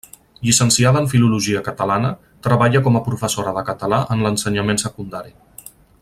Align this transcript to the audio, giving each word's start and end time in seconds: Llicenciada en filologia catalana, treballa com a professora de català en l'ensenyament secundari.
Llicenciada 0.45 1.01
en 1.03 1.09
filologia 1.11 1.61
catalana, 1.67 2.11
treballa 2.47 2.81
com 2.89 2.97
a 3.01 3.05
professora 3.11 3.55
de 3.61 3.65
català 3.71 4.01
en 4.17 4.25
l'ensenyament 4.29 4.83
secundari. 4.89 5.37